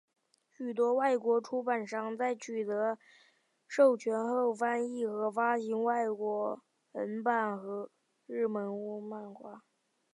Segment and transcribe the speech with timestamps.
[0.57, 2.97] 许多外国出版商在取得
[3.67, 7.59] 授权后翻译和发行外文版
[8.25, 8.67] 日本
[9.03, 9.61] 漫画。